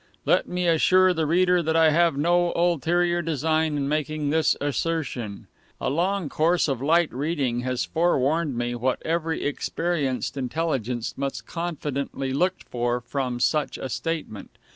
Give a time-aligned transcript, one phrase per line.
[0.25, 5.45] Let me assure the reader that I have no ulterior design in making this assertion.
[5.79, 12.33] A long course of light reading has forewarned me what every experienced intelligence must confidently
[12.33, 14.49] look for from such a statement.